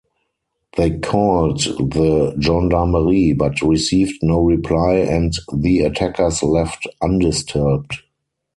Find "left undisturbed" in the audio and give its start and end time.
6.41-7.97